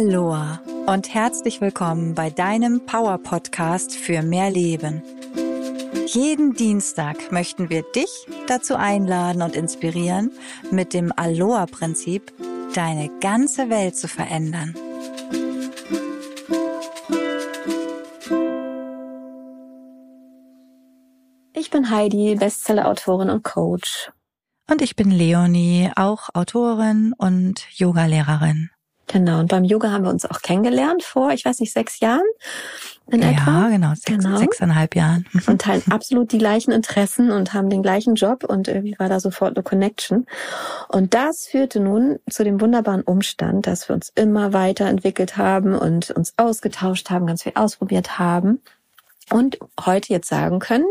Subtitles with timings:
[0.00, 5.02] Aloha und herzlich willkommen bei deinem Power Podcast für mehr Leben.
[6.06, 8.08] Jeden Dienstag möchten wir dich
[8.46, 10.30] dazu einladen und inspirieren,
[10.70, 12.32] mit dem Aloha-Prinzip
[12.74, 14.74] deine ganze Welt zu verändern.
[21.52, 24.10] Ich bin Heidi, Bestseller-Autorin und Coach.
[24.70, 28.70] Und ich bin Leonie, auch Autorin und Yogalehrerin.
[29.12, 32.22] Genau, und beim Yoga haben wir uns auch kennengelernt vor, ich weiß nicht, sechs Jahren
[33.10, 33.62] in ja, etwa.
[33.62, 34.36] Ja, genau, sechs, genau.
[34.36, 35.26] sechseinhalb Jahren.
[35.48, 39.18] Und teilen absolut die gleichen Interessen und haben den gleichen Job und irgendwie war da
[39.18, 40.26] sofort eine Connection.
[40.86, 46.12] Und das führte nun zu dem wunderbaren Umstand, dass wir uns immer weiterentwickelt haben und
[46.12, 48.60] uns ausgetauscht haben, ganz viel ausprobiert haben.
[49.28, 50.86] Und heute jetzt sagen können,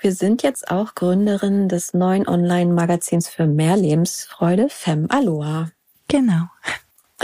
[0.00, 5.70] wir sind jetzt auch Gründerin des neuen Online-Magazins für mehr Lebensfreude, Fem Aloha.
[6.08, 6.48] Genau.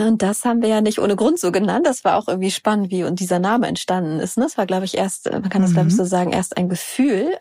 [0.06, 1.86] Und das haben wir ja nicht ohne Grund so genannt.
[1.86, 4.38] Das war auch irgendwie spannend, wie und dieser Name entstanden ist.
[4.38, 4.44] Ne?
[4.44, 5.74] Das war, glaube ich, erst, man kann das, mhm.
[5.74, 7.34] glaube ich, so sagen, erst ein Gefühl.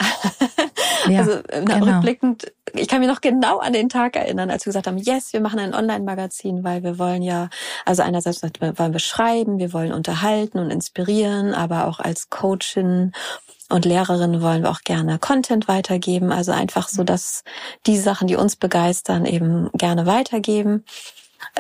[1.08, 1.86] Ja, also genau.
[1.86, 5.32] rückblickend, ich kann mich noch genau an den Tag erinnern, als wir gesagt haben, yes,
[5.32, 7.50] wir machen ein Online-Magazin, weil wir wollen ja,
[7.86, 13.14] also einerseits wollen wir schreiben, wir wollen unterhalten und inspirieren, aber auch als Coachin
[13.70, 16.32] und Lehrerin wollen wir auch gerne Content weitergeben.
[16.32, 17.44] Also einfach so, dass
[17.86, 20.84] die Sachen, die uns begeistern, eben gerne weitergeben.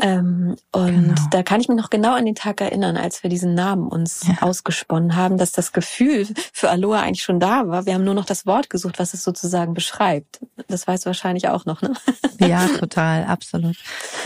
[0.01, 1.27] Ähm, und genau.
[1.31, 4.25] da kann ich mich noch genau an den Tag erinnern, als wir diesen Namen uns
[4.27, 4.41] ja.
[4.41, 7.85] ausgesponnen haben, dass das Gefühl für Aloha eigentlich schon da war.
[7.85, 10.39] Wir haben nur noch das Wort gesucht, was es sozusagen beschreibt.
[10.67, 11.93] Das weißt du wahrscheinlich auch noch, ne?
[12.39, 13.75] Ja, total, absolut.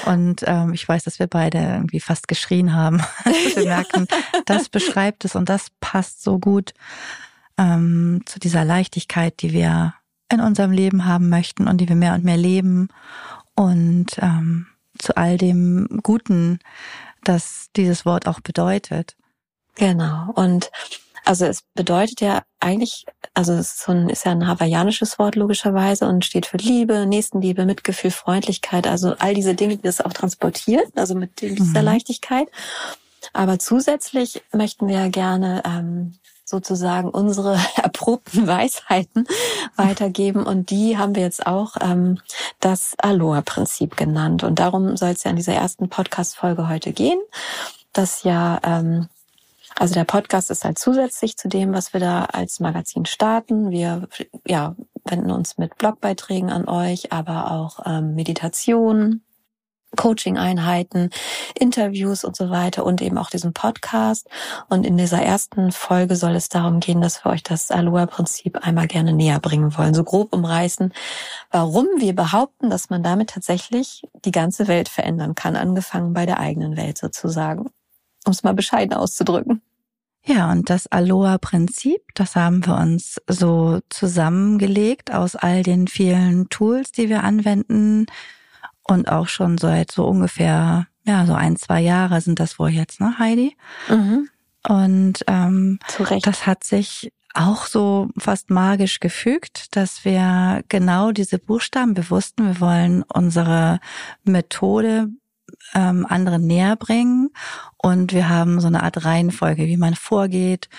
[0.06, 3.02] Und ähm, ich weiß, dass wir beide irgendwie fast geschrien haben.
[3.56, 4.08] wir merken,
[4.46, 6.74] das beschreibt es und das passt so gut
[7.58, 9.96] ähm, zu dieser Leichtigkeit, die wir
[10.32, 12.90] in unserem Leben haben möchten und die wir mehr und mehr leben.
[13.56, 14.68] Und ähm,
[15.04, 16.60] zu all dem Guten,
[17.24, 19.16] das dieses Wort auch bedeutet.
[19.76, 20.32] Genau.
[20.34, 20.72] Und
[21.26, 25.36] also es bedeutet ja eigentlich, also es ist, so ein, ist ja ein hawaiianisches Wort
[25.36, 30.14] logischerweise und steht für Liebe, Nächstenliebe, Mitgefühl, Freundlichkeit, also all diese Dinge, die das auch
[30.14, 31.86] transportiert, also mit dieser mhm.
[31.86, 32.50] Leichtigkeit.
[33.32, 36.16] Aber zusätzlich möchten wir gerne ähm,
[36.54, 39.28] sozusagen unsere erprobten Weisheiten
[39.76, 40.46] weitergeben.
[40.46, 42.20] Und die haben wir jetzt auch ähm,
[42.60, 44.44] das Aloha-Prinzip genannt.
[44.44, 47.20] Und darum soll es ja in dieser ersten Podcast-Folge heute gehen.
[47.92, 49.10] Das ja, ähm,
[49.76, 53.72] also der Podcast ist halt zusätzlich zu dem, was wir da als Magazin starten.
[53.72, 54.08] Wir
[54.46, 54.76] ja,
[55.06, 59.24] wenden uns mit Blogbeiträgen an euch, aber auch ähm, Meditationen
[59.96, 61.10] Coaching-Einheiten,
[61.58, 64.28] Interviews und so weiter und eben auch diesen Podcast.
[64.70, 68.88] Und in dieser ersten Folge soll es darum gehen, dass wir euch das Aloha-Prinzip einmal
[68.88, 69.94] gerne näher bringen wollen.
[69.94, 70.94] So grob umreißen,
[71.52, 76.40] warum wir behaupten, dass man damit tatsächlich die ganze Welt verändern kann, angefangen bei der
[76.40, 77.70] eigenen Welt sozusagen.
[78.26, 79.62] Um es mal bescheiden auszudrücken.
[80.26, 86.94] Ja, und das Aloha-Prinzip, das haben wir uns so zusammengelegt aus all den vielen Tools,
[86.94, 88.06] die wir anwenden,
[88.84, 93.00] und auch schon seit so ungefähr, ja, so ein, zwei Jahre sind das wohl jetzt,
[93.00, 93.56] ne, Heidi?
[93.90, 94.30] Mhm.
[94.68, 95.80] Und ähm,
[96.22, 102.60] das hat sich auch so fast magisch gefügt, dass wir genau diese Buchstaben bewussten, wir
[102.60, 103.80] wollen unsere
[104.24, 105.10] Methode
[105.74, 107.32] ähm, anderen näher bringen
[107.78, 110.70] und wir haben so eine Art Reihenfolge, wie man vorgeht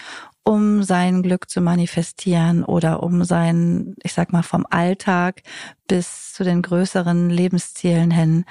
[0.44, 5.42] um sein Glück zu manifestieren oder um sein, ich sag mal, vom Alltag
[5.88, 8.44] bis zu den größeren Lebenszielen hin,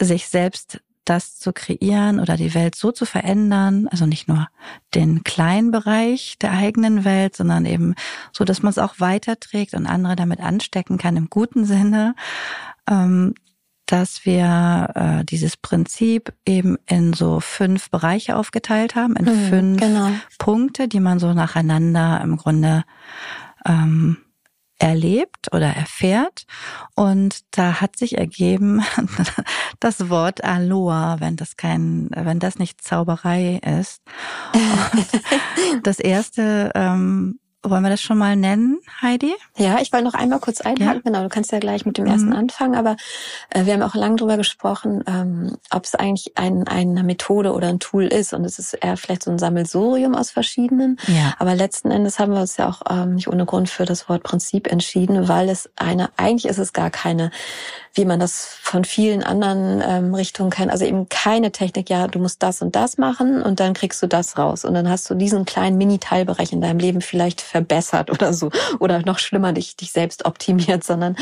[0.00, 4.48] sich selbst das zu kreieren oder die Welt so zu verändern, also nicht nur
[4.94, 7.94] den kleinen Bereich der eigenen Welt, sondern eben
[8.32, 12.14] so, dass man es auch weiterträgt und andere damit anstecken kann im guten Sinne.
[12.88, 13.34] Ähm,
[13.86, 19.80] dass wir äh, dieses Prinzip eben in so fünf Bereiche aufgeteilt haben, in mhm, fünf
[19.80, 20.10] genau.
[20.38, 22.84] Punkte, die man so nacheinander im Grunde
[23.66, 24.18] ähm,
[24.78, 26.46] erlebt oder erfährt.
[26.94, 28.82] Und da hat sich ergeben
[29.80, 34.02] das Wort Aloha, wenn das kein, wenn das nicht Zauberei ist.
[35.82, 39.34] das erste ähm, wollen wir das schon mal nennen, Heidi?
[39.56, 40.84] Ja, ich wollte noch einmal kurz einhaken.
[40.84, 41.00] Ja.
[41.04, 42.36] Genau, du kannst ja gleich mit dem ersten mhm.
[42.36, 42.74] anfangen.
[42.74, 42.96] Aber
[43.50, 47.68] äh, wir haben auch lange drüber gesprochen, ähm, ob es eigentlich ein, eine Methode oder
[47.68, 48.34] ein Tool ist.
[48.34, 50.98] Und es ist eher vielleicht so ein Sammelsurium aus verschiedenen.
[51.06, 51.34] Ja.
[51.38, 54.22] Aber letzten Endes haben wir uns ja auch ähm, nicht ohne Grund für das Wort
[54.22, 57.30] Prinzip entschieden, weil es eine, eigentlich ist es gar keine
[57.94, 60.72] wie man das von vielen anderen ähm, Richtungen kennt.
[60.72, 64.08] Also eben keine Technik, ja, du musst das und das machen und dann kriegst du
[64.08, 64.64] das raus.
[64.64, 68.50] Und dann hast du diesen kleinen Mini-Teilbereich in deinem Leben vielleicht verbessert oder so.
[68.80, 71.16] Oder noch schlimmer, dich, dich selbst optimiert, sondern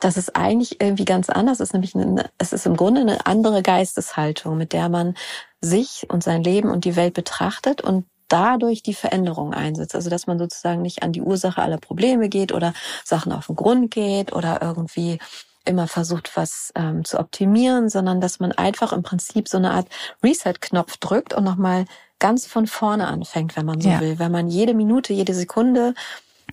[0.00, 1.60] das ist eigentlich irgendwie ganz anders.
[1.60, 5.14] Es ist nämlich eine, es ist im Grunde eine andere Geisteshaltung, mit der man
[5.62, 9.94] sich und sein Leben und die Welt betrachtet und dadurch die Veränderung einsetzt.
[9.94, 13.56] Also dass man sozusagen nicht an die Ursache aller Probleme geht oder Sachen auf den
[13.56, 15.18] Grund geht oder irgendwie
[15.68, 19.86] immer versucht, was ähm, zu optimieren, sondern dass man einfach im Prinzip so eine Art
[20.22, 21.84] Reset-Knopf drückt und nochmal
[22.18, 24.00] ganz von vorne anfängt, wenn man so ja.
[24.00, 24.18] will.
[24.18, 25.94] Wenn man jede Minute, jede Sekunde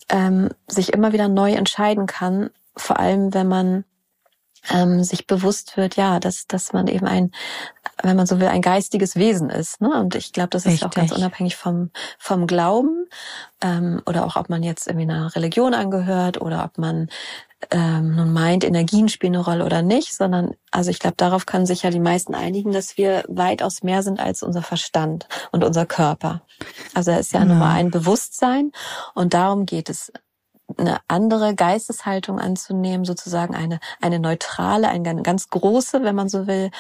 [0.10, 3.86] ähm, sich immer wieder neu entscheiden kann, vor allem wenn man
[4.70, 7.32] ähm, sich bewusst wird, ja, dass, dass man eben ein,
[8.02, 9.82] wenn man so will, ein geistiges Wesen ist.
[9.82, 9.90] Ne?
[10.00, 10.88] Und ich glaube, das ist Richtig.
[10.88, 13.08] auch ganz unabhängig vom, vom Glauben
[13.62, 17.10] ähm, oder auch ob man jetzt irgendwie einer Religion angehört oder ob man
[17.72, 21.66] ähm, nun meint, Energien spielen eine Rolle oder nicht, sondern also ich glaube, darauf können
[21.66, 25.86] sich ja die meisten einigen, dass wir weitaus mehr sind als unser Verstand und unser
[25.86, 26.42] Körper.
[26.94, 27.46] Also es ist ja, ja.
[27.46, 28.72] nur mal ein Bewusstsein
[29.14, 30.12] und darum geht es
[30.78, 36.72] eine andere Geisteshaltung anzunehmen, sozusagen eine, eine neutrale, eine ganz große, wenn man so will,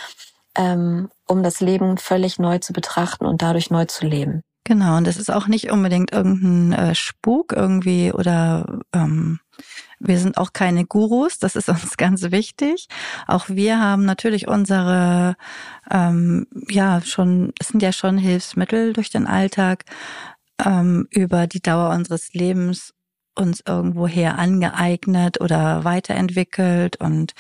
[0.57, 4.42] ähm, um das Leben völlig neu zu betrachten und dadurch neu zu leben.
[4.68, 9.39] Genau, und es ist auch nicht unbedingt irgendein äh, Spuk irgendwie oder ähm,
[10.00, 12.88] wir sind auch keine Gurus, das ist uns ganz wichtig.
[13.28, 15.36] Auch wir haben natürlich unsere,
[15.90, 19.86] ähm, ja, schon, es sind ja schon Hilfsmittel durch den Alltag
[20.63, 22.94] ähm, über die Dauer unseres Lebens
[23.38, 27.34] uns irgendwoher angeeignet oder weiterentwickelt und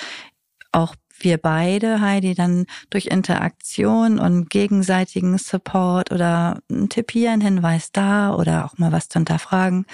[0.73, 7.39] auch wir beide, Heidi, dann durch Interaktion und gegenseitigen Support oder ein Tipp hier, ein
[7.39, 9.85] Hinweis da oder auch mal was zu hinterfragen,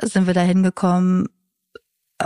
[0.00, 1.28] sind wir dahin gekommen,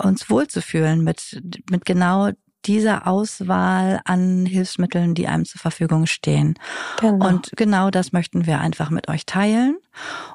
[0.03, 1.41] uns wohlzufühlen mit,
[1.71, 2.31] mit genau
[2.65, 6.55] dieser Auswahl an Hilfsmitteln, die einem zur Verfügung stehen.
[7.01, 7.27] Genau.
[7.27, 9.77] Und genau das möchten wir einfach mit euch teilen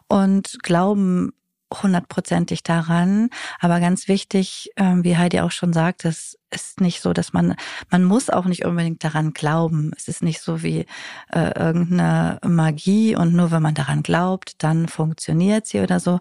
[0.08, 1.32] und glauben
[1.74, 3.30] hundertprozentig daran.
[3.60, 7.56] Aber ganz wichtig, ähm, wie Heidi auch schon sagt, es ist nicht so, dass man,
[7.90, 9.92] man muss auch nicht unbedingt daran glauben.
[9.96, 10.86] Es ist nicht so wie
[11.34, 16.20] äh, irgendeine Magie und nur wenn man daran glaubt, dann funktioniert sie oder so.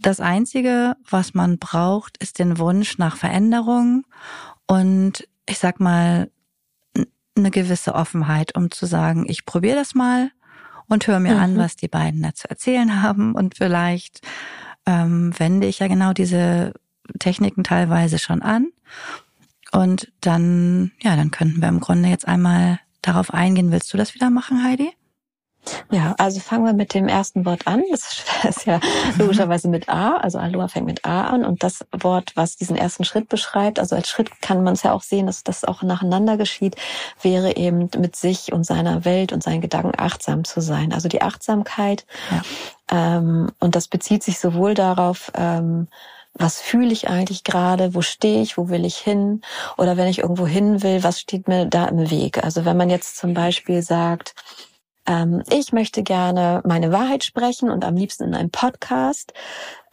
[0.00, 4.04] Das Einzige, was man braucht, ist den Wunsch nach Veränderung
[4.66, 6.30] und ich sag mal,
[7.36, 10.30] eine gewisse Offenheit, um zu sagen, ich probiere das mal
[10.88, 11.40] und höre mir mhm.
[11.40, 13.34] an, was die beiden da zu erzählen haben.
[13.34, 14.20] Und vielleicht
[14.86, 16.74] ähm, wende ich ja genau diese
[17.18, 18.68] Techniken teilweise schon an.
[19.72, 23.72] Und dann, ja, dann könnten wir im Grunde jetzt einmal darauf eingehen.
[23.72, 24.92] Willst du das wieder machen, Heidi?
[25.90, 27.82] Ja, also fangen wir mit dem ersten Wort an.
[27.90, 28.80] Das ist ja
[29.18, 31.44] logischerweise mit A, also Aloha fängt mit A an.
[31.44, 34.92] Und das Wort, was diesen ersten Schritt beschreibt, also als Schritt kann man es ja
[34.92, 36.76] auch sehen, dass das auch nacheinander geschieht,
[37.22, 40.92] wäre eben mit sich und seiner Welt und seinen Gedanken achtsam zu sein.
[40.92, 42.06] Also die Achtsamkeit.
[42.30, 43.16] Ja.
[43.16, 45.88] Ähm, und das bezieht sich sowohl darauf, ähm,
[46.36, 49.42] was fühle ich eigentlich gerade, wo stehe ich, wo will ich hin
[49.78, 52.42] oder wenn ich irgendwo hin will, was steht mir da im Weg.
[52.42, 54.34] Also wenn man jetzt zum Beispiel sagt,
[55.06, 59.32] ähm, ich möchte gerne meine Wahrheit sprechen und am liebsten in einem Podcast,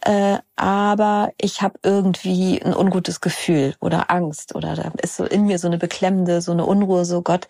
[0.00, 5.46] äh, aber ich habe irgendwie ein ungutes Gefühl oder Angst oder da ist so in
[5.46, 7.46] mir so eine beklemmende, so eine Unruhe, so Gott,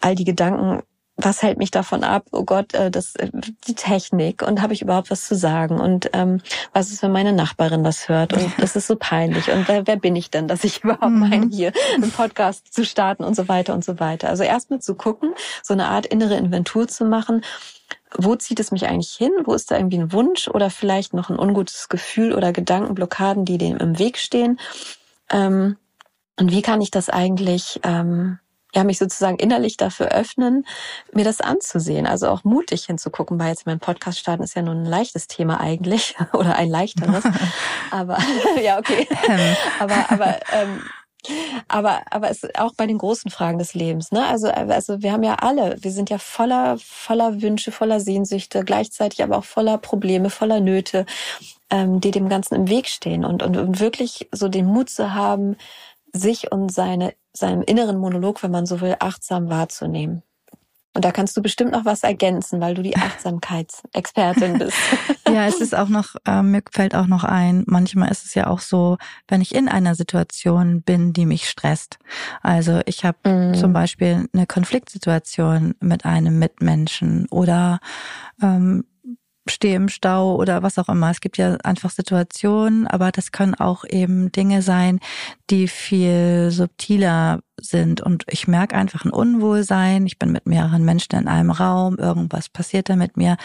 [0.00, 0.82] all die Gedanken
[1.24, 2.26] was hält mich davon ab?
[2.32, 3.30] Oh Gott, äh, das, äh,
[3.66, 5.80] die Technik und habe ich überhaupt was zu sagen?
[5.80, 6.40] Und ähm,
[6.72, 8.32] was ist, wenn meine Nachbarin das hört?
[8.32, 9.50] Und das ist so peinlich.
[9.50, 11.28] Und wer, wer bin ich denn, dass ich überhaupt mhm.
[11.28, 14.28] meine, hier einen Podcast zu starten und so weiter und so weiter.
[14.28, 17.44] Also erstmal zu gucken, so eine Art innere Inventur zu machen.
[18.16, 19.32] Wo zieht es mich eigentlich hin?
[19.44, 23.58] Wo ist da irgendwie ein Wunsch oder vielleicht noch ein ungutes Gefühl oder Gedankenblockaden, die
[23.58, 24.58] dem im Weg stehen?
[25.30, 25.76] Ähm,
[26.38, 28.38] und wie kann ich das eigentlich ähm,
[28.74, 30.66] ja, mich sozusagen innerlich dafür öffnen,
[31.12, 32.06] mir das anzusehen.
[32.06, 35.60] Also auch mutig hinzugucken, weil jetzt mein Podcast starten ist ja nur ein leichtes Thema
[35.60, 37.24] eigentlich oder ein leichteres.
[37.90, 38.18] aber
[38.62, 39.06] ja, okay.
[39.28, 39.56] Ähm.
[39.78, 40.82] aber aber ähm,
[41.68, 44.26] aber aber es ist auch bei den großen Fragen des Lebens, ne?
[44.26, 49.22] Also also wir haben ja alle, wir sind ja voller voller Wünsche, voller Sehnsüchte, gleichzeitig
[49.22, 51.06] aber auch voller Probleme, voller Nöte,
[51.70, 55.14] ähm, die dem Ganzen im Weg stehen und und, und wirklich so den Mut zu
[55.14, 55.56] haben,
[56.12, 60.22] sich und seine seinem inneren Monolog, wenn man so will, achtsam wahrzunehmen.
[60.94, 64.76] Und da kannst du bestimmt noch was ergänzen, weil du die Achtsamkeitsexpertin bist.
[65.28, 68.46] ja, es ist auch noch, äh, mir fällt auch noch ein, manchmal ist es ja
[68.46, 71.98] auch so, wenn ich in einer Situation bin, die mich stresst.
[72.42, 73.54] Also ich habe mm.
[73.54, 77.80] zum Beispiel eine Konfliktsituation mit einem Mitmenschen oder
[78.42, 78.84] ähm,
[79.48, 81.10] stehe im Stau oder was auch immer.
[81.10, 85.00] Es gibt ja einfach Situationen, aber das können auch eben Dinge sein,
[85.50, 91.16] die viel subtiler sind und ich merke einfach ein Unwohlsein, ich bin mit mehreren Menschen
[91.16, 93.36] in einem Raum, irgendwas passiert da mit mir,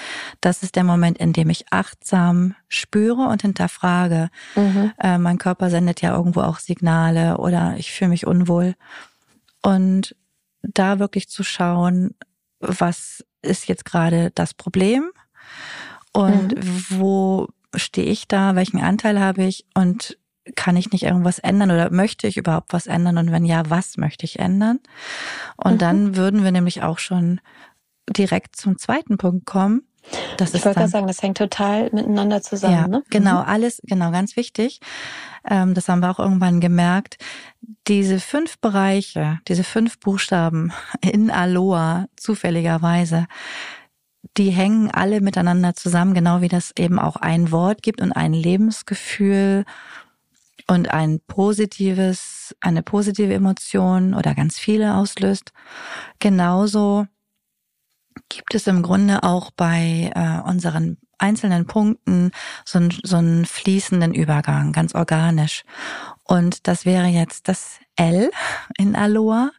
[0.41, 4.29] das ist der Moment, in dem ich achtsam spüre und hinterfrage.
[4.55, 4.91] Mhm.
[4.99, 8.75] Äh, mein Körper sendet ja irgendwo auch Signale oder ich fühle mich unwohl.
[9.61, 10.15] Und
[10.61, 12.15] da wirklich zu schauen,
[12.59, 15.11] was ist jetzt gerade das Problem
[16.17, 16.85] und mhm.
[16.89, 20.17] wo stehe ich da, welchen Anteil habe ich und
[20.55, 23.97] kann ich nicht irgendwas ändern oder möchte ich überhaupt was ändern und wenn ja, was
[23.97, 24.79] möchte ich ändern?
[25.57, 25.77] Und mhm.
[25.77, 27.39] dann würden wir nämlich auch schon
[28.09, 29.83] direkt zum zweiten Punkt kommen.
[30.37, 32.73] Das ich wollte gerade sagen, das hängt total miteinander zusammen.
[32.73, 33.03] Ja, ne?
[33.11, 33.49] genau, mhm.
[33.49, 34.79] alles, genau, ganz wichtig.
[35.47, 37.17] Ähm, das haben wir auch irgendwann gemerkt.
[37.87, 40.71] Diese fünf Bereiche, diese fünf Buchstaben
[41.01, 43.27] in Aloha zufälligerweise,
[44.37, 48.33] die hängen alle miteinander zusammen, genau wie das eben auch ein Wort gibt und ein
[48.33, 49.65] Lebensgefühl
[50.67, 55.53] und ein positives, eine positive Emotion oder ganz viele auslöst.
[56.19, 57.05] Genauso
[58.29, 62.31] gibt es im Grunde auch bei äh, unseren einzelnen Punkten
[62.65, 65.63] so, so einen fließenden Übergang, ganz organisch.
[66.23, 68.29] Und das wäre jetzt das L
[68.77, 69.51] in Aloha.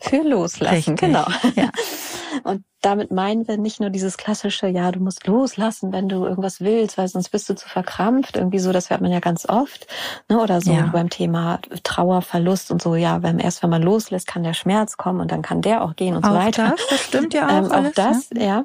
[0.00, 0.96] Für loslassen, Richtig.
[0.98, 1.26] genau.
[1.54, 1.70] Ja.
[2.44, 6.60] Und damit meinen wir nicht nur dieses klassische, ja, du musst loslassen, wenn du irgendwas
[6.60, 8.36] willst, weil sonst bist du zu verkrampft.
[8.36, 9.86] Irgendwie so, das hört man ja ganz oft.
[10.28, 10.40] Ne?
[10.40, 10.90] Oder so ja.
[10.92, 14.96] beim Thema Trauer, Verlust und so, ja, wenn, erst wenn man loslässt, kann der Schmerz
[14.96, 16.74] kommen und dann kann der auch gehen und auch so weiter.
[16.76, 17.66] Das, das stimmt ja auch.
[17.66, 18.42] Ähm, alles, auch das, ja.
[18.42, 18.64] ja.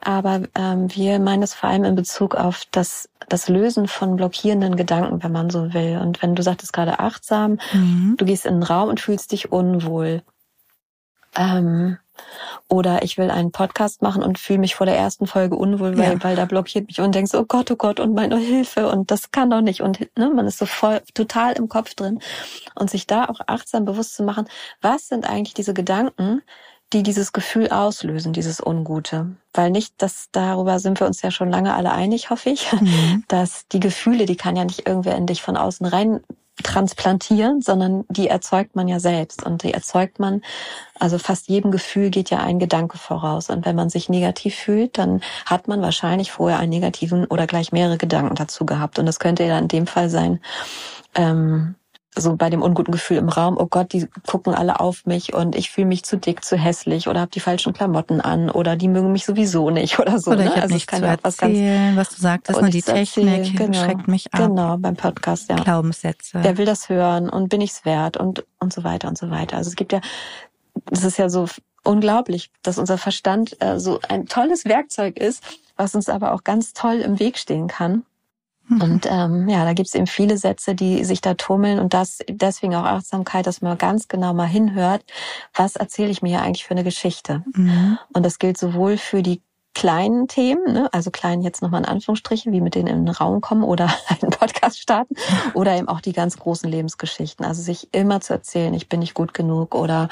[0.00, 4.76] Aber ähm, wir meinen es vor allem in Bezug auf das, das Lösen von blockierenden
[4.76, 5.98] Gedanken, wenn man so will.
[6.00, 8.14] Und wenn du sagtest gerade achtsam, mhm.
[8.16, 10.22] du gehst in den Raum und fühlst dich unwohl.
[11.36, 11.98] Ähm,
[12.68, 16.14] oder ich will einen Podcast machen und fühle mich vor der ersten Folge unwohl, weil,
[16.14, 16.24] ja.
[16.24, 19.30] weil da blockiert mich und denkst, oh Gott, oh Gott, und meine Hilfe und das
[19.30, 19.82] kann doch nicht.
[19.82, 22.20] Und ne, man ist so voll total im Kopf drin.
[22.74, 24.48] Und sich da auch achtsam bewusst zu machen,
[24.80, 26.42] was sind eigentlich diese Gedanken,
[26.92, 29.36] die dieses Gefühl auslösen, dieses Ungute.
[29.52, 33.24] Weil nicht, dass darüber sind wir uns ja schon lange alle einig, hoffe ich, mhm.
[33.28, 36.20] dass die Gefühle, die kann ja nicht irgendwer in dich von außen rein
[36.62, 39.44] transplantieren, sondern die erzeugt man ja selbst.
[39.44, 40.42] Und die erzeugt man,
[40.98, 43.50] also fast jedem Gefühl geht ja ein Gedanke voraus.
[43.50, 47.72] Und wenn man sich negativ fühlt, dann hat man wahrscheinlich vorher einen negativen oder gleich
[47.72, 48.98] mehrere Gedanken dazu gehabt.
[48.98, 50.40] Und das könnte ja in dem Fall sein,
[51.14, 51.74] ähm,
[52.18, 55.54] so bei dem unguten Gefühl im Raum, oh Gott, die gucken alle auf mich und
[55.54, 58.88] ich fühle mich zu dick, zu hässlich oder habe die falschen Klamotten an oder die
[58.88, 60.30] mögen mich sowieso nicht oder so.
[60.30, 60.62] Oder ich ne?
[60.62, 64.48] also nichts zu erzählen, was, was du sagtest, nur die Technik genau, schreckt mich ab.
[64.48, 65.56] Genau, beim Podcast, ja.
[65.56, 66.38] Glaubenssätze.
[66.42, 69.58] Wer will das hören und bin ich's wert und, und so weiter und so weiter.
[69.58, 70.00] Also es gibt ja,
[70.86, 71.46] das ist ja so
[71.84, 75.42] unglaublich, dass unser Verstand äh, so ein tolles Werkzeug ist,
[75.76, 78.04] was uns aber auch ganz toll im Weg stehen kann.
[78.68, 82.74] Und ähm, ja, da gibt's eben viele Sätze, die sich da tummeln und das deswegen
[82.74, 85.04] auch Achtsamkeit, dass man ganz genau mal hinhört,
[85.54, 87.44] was erzähle ich mir hier eigentlich für eine Geschichte.
[87.54, 87.98] Mhm.
[88.12, 89.40] Und das gilt sowohl für die
[89.76, 90.88] kleinen Themen, ne?
[90.92, 94.30] also klein jetzt nochmal in Anführungsstrichen, wie mit denen in den Raum kommen oder einen
[94.30, 95.14] Podcast starten,
[95.52, 97.44] oder eben auch die ganz großen Lebensgeschichten.
[97.44, 100.08] Also sich immer zu erzählen, ich bin nicht gut genug oder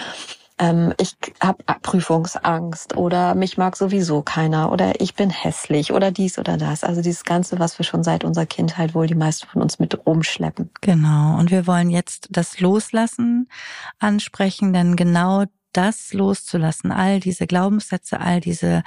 [0.58, 6.38] ähm, ich habe Prüfungsangst oder mich mag sowieso keiner oder ich bin hässlich oder dies
[6.38, 6.84] oder das.
[6.84, 10.06] Also dieses Ganze, was wir schon seit unserer Kindheit wohl die meisten von uns mit
[10.06, 10.70] rumschleppen.
[10.80, 11.36] Genau.
[11.38, 13.48] Und wir wollen jetzt das Loslassen
[13.98, 15.44] ansprechen, denn genau
[15.76, 18.82] das loszulassen, all diese Glaubenssätze, all diese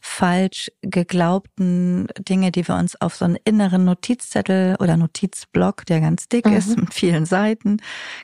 [0.00, 6.28] falsch geglaubten Dinge, die wir uns auf so einen inneren Notizzettel oder Notizblock, der ganz
[6.28, 6.52] dick mhm.
[6.52, 7.78] ist, mit vielen Seiten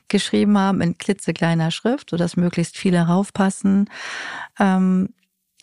[0.08, 3.88] geschrieben haben, in klitzekleiner Schrift, sodass möglichst viele raufpassen,
[4.58, 5.14] ähm,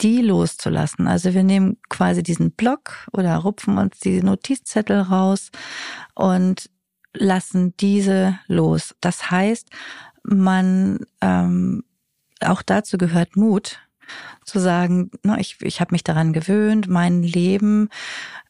[0.01, 1.07] die loszulassen.
[1.07, 5.51] Also wir nehmen quasi diesen Block oder rupfen uns die Notizzettel raus
[6.15, 6.69] und
[7.13, 8.95] lassen diese los.
[9.00, 9.69] Das heißt,
[10.24, 11.83] man ähm,
[12.42, 13.80] auch dazu gehört Mut,
[14.44, 17.89] zu sagen, ne, ich, ich habe mich daran gewöhnt, mein Leben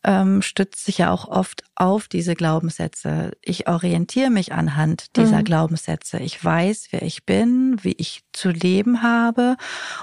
[0.03, 3.31] ähm, stützt sich ja auch oft auf diese Glaubenssätze.
[3.41, 5.45] Ich orientiere mich anhand dieser mhm.
[5.45, 6.19] Glaubenssätze.
[6.19, 9.55] Ich weiß, wer ich bin, wie ich zu leben habe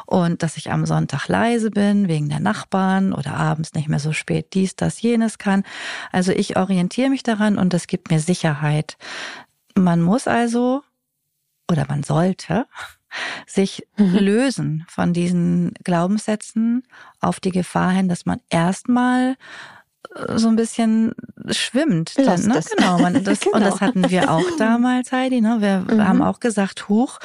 [0.07, 4.13] und dass ich am Sonntag leise bin wegen der Nachbarn oder abends nicht mehr so
[4.13, 5.63] spät dies, das, jenes kann.
[6.11, 8.97] Also ich orientiere mich daran und das gibt mir Sicherheit.
[9.77, 10.83] Man muss also
[11.71, 12.67] oder man sollte
[13.47, 14.17] sich mhm.
[14.17, 16.85] lösen von diesen Glaubenssätzen
[17.21, 19.37] auf die Gefahr hin, dass man erstmal
[20.37, 21.13] so ein bisschen
[21.51, 22.17] schwimmt.
[22.19, 22.61] Dann, ne?
[22.77, 23.57] Genau, man, das, genau.
[23.57, 25.41] Und das hatten wir auch damals, Heidi.
[25.41, 25.59] Ne?
[25.61, 26.07] Wir mhm.
[26.07, 27.19] haben auch gesagt, huch,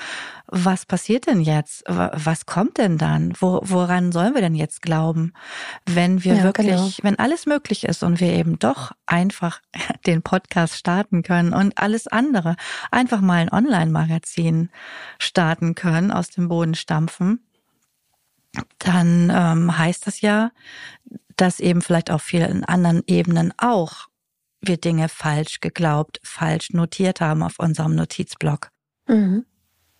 [0.47, 1.83] was passiert denn jetzt?
[1.87, 3.33] Was kommt denn dann?
[3.39, 5.33] Wo, woran sollen wir denn jetzt glauben,
[5.85, 6.89] wenn wir ja, wirklich, genau.
[7.03, 9.61] wenn alles möglich ist und wir eben doch einfach
[10.05, 12.55] den Podcast starten können und alles andere,
[12.91, 14.69] einfach mal ein Online-Magazin
[15.19, 17.43] starten können, aus dem Boden stampfen,
[18.79, 20.51] dann ähm, heißt das ja,
[21.37, 24.07] dass eben vielleicht auf vielen anderen Ebenen auch
[24.59, 28.69] wir Dinge falsch geglaubt, falsch notiert haben auf unserem Notizblock.
[29.07, 29.45] Mhm.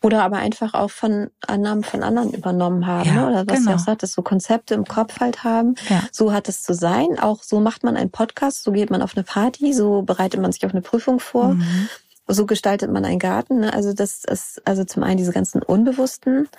[0.04, 3.08] Oder aber einfach auch von Annahmen von anderen übernommen haben.
[3.08, 3.28] Ja, ne?
[3.28, 3.72] Oder was genau.
[3.72, 5.76] du auch sagtest, so Konzepte im Kopf halt haben.
[5.90, 6.04] Ja.
[6.12, 7.18] So hat es zu sein.
[7.20, 10.52] Auch so macht man einen Podcast, so geht man auf eine Party, so bereitet man
[10.52, 11.56] sich auf eine Prüfung vor.
[11.56, 11.90] Mhm
[12.28, 13.62] so gestaltet man einen Garten.
[13.62, 13.74] Ne?
[13.74, 16.50] Also das ist also zum einen diese ganzen unbewussten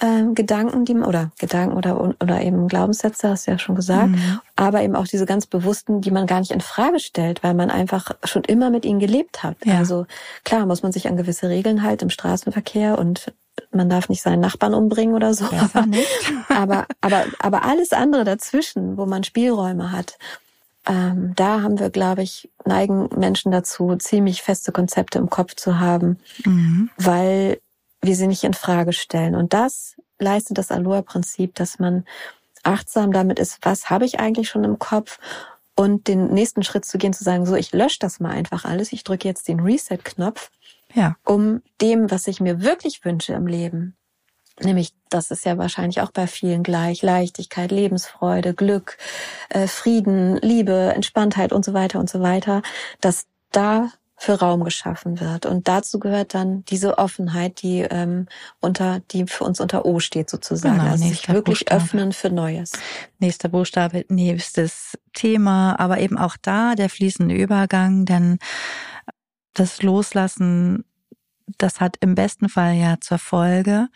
[0.00, 4.10] äh, Gedanken, die man, oder Gedanken oder oder eben Glaubenssätze, hast du ja schon gesagt,
[4.10, 4.40] mhm.
[4.56, 7.70] aber eben auch diese ganz bewussten, die man gar nicht in Frage stellt, weil man
[7.70, 9.56] einfach schon immer mit ihnen gelebt hat.
[9.64, 9.78] Ja.
[9.78, 10.06] Also
[10.44, 13.32] klar muss man sich an gewisse Regeln halten im Straßenverkehr und
[13.72, 15.46] man darf nicht seinen Nachbarn umbringen oder so.
[16.48, 20.16] aber, aber, aber alles andere dazwischen, wo man Spielräume hat,
[20.88, 25.78] ähm, da haben wir, glaube ich, neigen Menschen dazu, ziemlich feste Konzepte im Kopf zu
[25.78, 26.90] haben, mhm.
[26.96, 27.60] weil
[28.00, 29.34] wir sie nicht in Frage stellen.
[29.34, 32.04] Und das leistet das Aloha-Prinzip, dass man
[32.62, 35.18] achtsam damit ist, was habe ich eigentlich schon im Kopf
[35.76, 38.92] und den nächsten Schritt zu gehen, zu sagen, so, ich lösche das mal einfach alles,
[38.92, 40.50] ich drücke jetzt den Reset-Knopf,
[40.94, 41.16] ja.
[41.24, 43.94] um dem, was ich mir wirklich wünsche im Leben,
[44.60, 47.02] Nämlich, das ist ja wahrscheinlich auch bei vielen gleich.
[47.02, 48.98] Leichtigkeit, Lebensfreude, Glück,
[49.50, 52.62] äh, Frieden, Liebe, Entspanntheit und so weiter und so weiter,
[53.00, 55.46] dass da für Raum geschaffen wird.
[55.46, 58.26] Und dazu gehört dann diese Offenheit, die ähm,
[58.60, 60.78] unter, die für uns unter O steht sozusagen.
[60.78, 61.84] Genau, also sich wirklich Buchstabe.
[61.84, 62.72] öffnen für Neues.
[63.20, 68.38] Nächster Buchstabe, nächstes Thema, aber eben auch da der fließende Übergang, denn
[69.54, 70.84] das Loslassen
[71.56, 73.88] das hat im besten Fall ja zur Folge,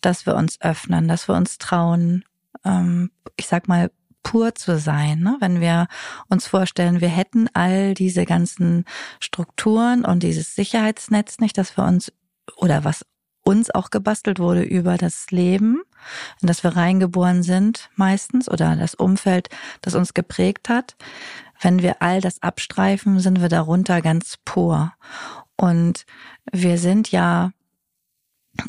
[0.00, 2.24] dass wir uns öffnen, dass wir uns trauen,
[2.64, 3.90] ähm, ich sag mal,
[4.22, 5.20] pur zu sein.
[5.20, 5.36] Ne?
[5.40, 5.86] Wenn wir
[6.28, 8.84] uns vorstellen, wir hätten all diese ganzen
[9.20, 12.12] Strukturen und dieses Sicherheitsnetz nicht, dass wir uns
[12.56, 13.06] oder was
[13.42, 15.82] uns auch gebastelt wurde über das Leben,
[16.42, 19.48] in das wir reingeboren sind meistens oder das Umfeld,
[19.80, 20.96] das uns geprägt hat.
[21.60, 24.92] Wenn wir all das abstreifen, sind wir darunter ganz pur.
[25.60, 26.06] Und
[26.50, 27.50] wir sind ja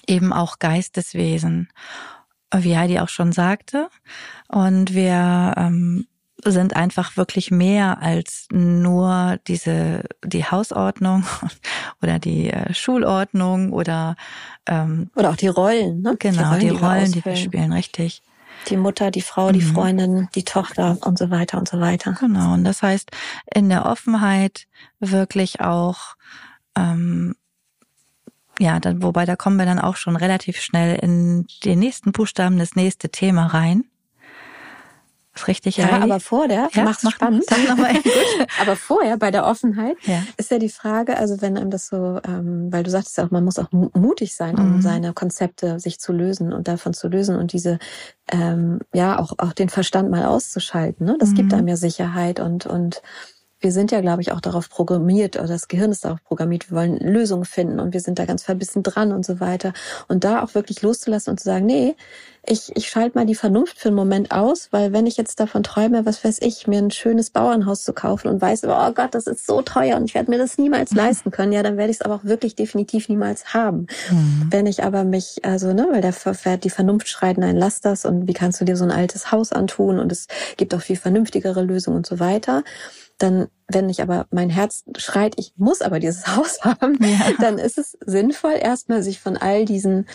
[0.07, 1.69] eben auch Geisteswesen,
[2.53, 3.89] wie Heidi auch schon sagte.
[4.47, 6.07] Und wir ähm,
[6.43, 11.25] sind einfach wirklich mehr als nur diese die Hausordnung
[12.01, 14.15] oder die äh, Schulordnung oder
[14.65, 16.15] ähm, oder auch die Rollen, ne?
[16.17, 18.21] Genau, die Rollen, die, Rollen, die wir spielen, richtig.
[18.67, 19.73] Die Mutter, die Frau, die mhm.
[19.73, 22.15] Freundin, die Tochter und so weiter und so weiter.
[22.19, 23.09] Genau, und das heißt,
[23.53, 24.67] in der Offenheit
[24.99, 26.15] wirklich auch
[26.79, 27.35] ähm,
[28.59, 32.57] ja, dann, wobei da kommen wir dann auch schon relativ schnell in den nächsten Buchstaben,
[32.57, 33.85] das nächste Thema rein.
[35.33, 35.89] Ist richtig, ja.
[35.89, 36.03] Heidi?
[36.03, 37.45] aber vor der, ja, mach's mach, spannend.
[37.69, 37.93] Noch mal,
[38.61, 40.23] aber vorher bei der Offenheit ja.
[40.35, 43.31] ist ja die Frage, also wenn einem das so, ähm, weil du sagtest ja auch,
[43.31, 44.81] man muss auch mutig sein, um mhm.
[44.81, 47.79] seine Konzepte sich zu lösen und davon zu lösen und diese,
[48.29, 51.05] ähm, ja, auch, auch den Verstand mal auszuschalten.
[51.05, 51.15] Ne?
[51.19, 51.35] Das mhm.
[51.35, 53.01] gibt einem ja Sicherheit und, und
[53.59, 56.77] wir sind ja, glaube ich, auch darauf programmiert, oder das Gehirn ist darauf programmiert, wir
[56.77, 59.73] wollen Lösungen finden und wir sind da ganz verbissen dran und so weiter.
[60.07, 61.95] Und da auch wirklich loszulassen und zu sagen, nee,
[62.45, 65.61] ich, ich schalte mal die Vernunft für einen Moment aus, weil wenn ich jetzt davon
[65.61, 69.27] träume, was weiß ich, mir ein schönes Bauernhaus zu kaufen und weiß, oh Gott, das
[69.27, 70.97] ist so teuer und ich werde mir das niemals mhm.
[70.97, 73.87] leisten können, ja, dann werde ich es aber auch wirklich definitiv niemals haben.
[74.09, 74.47] Mhm.
[74.49, 78.27] Wenn ich aber mich, also, ne, weil der die Vernunft schreit, nein, lass das und
[78.27, 81.61] wie kannst du dir so ein altes Haus antun und es gibt auch viel vernünftigere
[81.61, 82.63] Lösungen und so weiter
[83.19, 87.31] dann, wenn ich aber mein Herz schreit, ich muss aber dieses Haus haben, ja.
[87.39, 90.07] dann ist es sinnvoll, erstmal sich von all diesen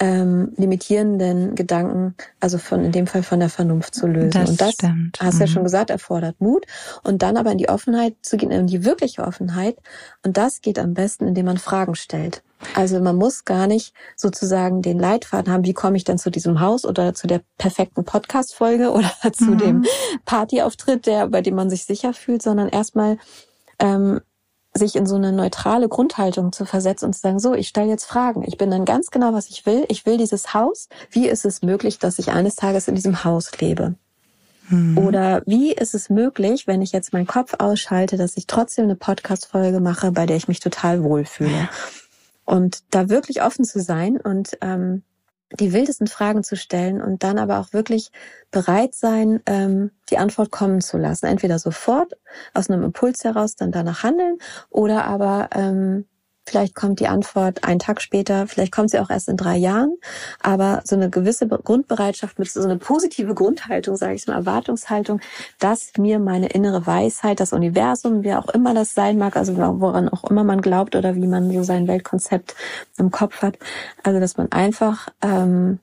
[0.00, 4.30] ähm, limitierenden Gedanken, also von in dem Fall von der Vernunft zu lösen.
[4.30, 5.18] Das und das stimmt.
[5.20, 5.40] hast mhm.
[5.40, 6.66] ja schon gesagt, erfordert Mut.
[7.02, 9.76] Und dann aber in die Offenheit zu gehen, in die wirkliche Offenheit.
[10.24, 12.42] Und das geht am besten, indem man Fragen stellt.
[12.74, 16.60] Also man muss gar nicht sozusagen den Leitfaden haben, wie komme ich denn zu diesem
[16.60, 19.58] Haus oder zu der perfekten Podcast-Folge oder zu mhm.
[19.58, 19.84] dem
[20.24, 23.18] Partyauftritt, der, bei dem man sich sicher fühlt, sondern erstmal
[23.78, 24.20] ähm,
[24.76, 28.06] sich in so eine neutrale Grundhaltung zu versetzen und zu sagen, so, ich stelle jetzt
[28.06, 28.42] Fragen.
[28.44, 29.84] Ich bin dann ganz genau, was ich will.
[29.88, 30.88] Ich will dieses Haus.
[31.10, 33.94] Wie ist es möglich, dass ich eines Tages in diesem Haus lebe?
[34.68, 34.98] Mhm.
[34.98, 38.96] Oder wie ist es möglich, wenn ich jetzt meinen Kopf ausschalte, dass ich trotzdem eine
[38.96, 41.68] Podcast-Folge mache, bei der ich mich total wohlfühle?
[42.44, 45.02] Und da wirklich offen zu sein und ähm,
[45.60, 48.10] die wildesten Fragen zu stellen und dann aber auch wirklich
[48.50, 51.26] bereit sein, ähm, die Antwort kommen zu lassen.
[51.26, 52.14] Entweder sofort
[52.54, 54.38] aus einem Impuls heraus dann danach handeln
[54.70, 56.06] oder aber ähm,
[56.46, 59.96] Vielleicht kommt die Antwort einen Tag später, vielleicht kommt sie auch erst in drei Jahren.
[60.42, 65.20] Aber so eine gewisse Grundbereitschaft mit so eine positive Grundhaltung, sage ich mal, Erwartungshaltung,
[65.58, 70.08] dass mir meine innere Weisheit, das Universum, wie auch immer das sein mag, also woran
[70.10, 72.54] auch immer man glaubt oder wie man so sein Weltkonzept
[72.98, 73.58] im Kopf hat,
[74.02, 75.78] also dass man einfach ähm,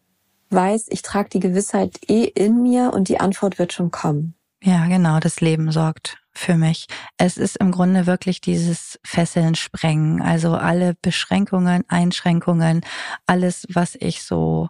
[0.51, 4.35] weiß, ich trage die Gewissheit eh in mir und die Antwort wird schon kommen.
[4.61, 6.87] Ja, genau, das Leben sorgt für mich.
[7.17, 10.21] Es ist im Grunde wirklich dieses Fesseln sprengen.
[10.21, 12.81] Also alle Beschränkungen, Einschränkungen,
[13.25, 14.69] alles, was ich so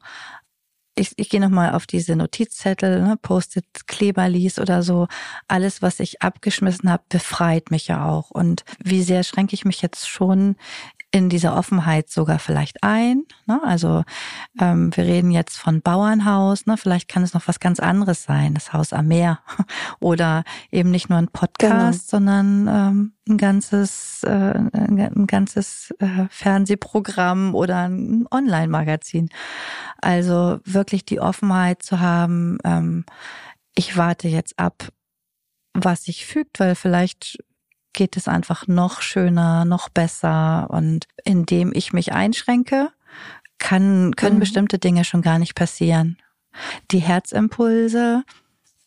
[0.95, 5.07] ich, ich gehe nochmal auf diese Notizzettel, ne, Post-it, Kleberlis oder so.
[5.47, 8.29] Alles, was ich abgeschmissen habe, befreit mich ja auch.
[8.29, 10.57] Und wie sehr schränke ich mich jetzt schon
[11.11, 13.23] in dieser Offenheit sogar vielleicht ein.
[13.45, 13.59] Ne?
[13.63, 14.03] Also
[14.59, 16.77] ähm, wir reden jetzt von Bauernhaus, ne?
[16.77, 19.39] vielleicht kann es noch was ganz anderes sein, das Haus am Meer
[19.99, 22.31] oder eben nicht nur ein Podcast, genau.
[22.31, 29.29] sondern ähm, ein ganzes, äh, ein ganzes äh, Fernsehprogramm oder ein Online-Magazin.
[30.01, 33.05] Also wirklich die Offenheit zu haben, ähm,
[33.75, 34.87] ich warte jetzt ab,
[35.73, 37.37] was sich fügt, weil vielleicht
[37.93, 40.67] geht es einfach noch schöner, noch besser.
[40.69, 42.89] Und indem ich mich einschränke,
[43.59, 44.41] kann, können mhm.
[44.41, 46.17] bestimmte Dinge schon gar nicht passieren.
[46.91, 48.23] Die Herzimpulse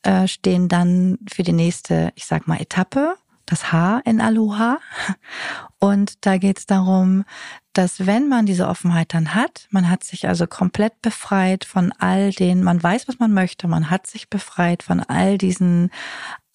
[0.02, 4.78] äh, stehen dann für die nächste, ich sag mal, Etappe, das H in Aloha.
[5.78, 7.24] Und da geht es darum,
[7.72, 12.30] dass wenn man diese Offenheit dann hat, man hat sich also komplett befreit von all
[12.30, 15.90] den, man weiß, was man möchte, man hat sich befreit von all diesen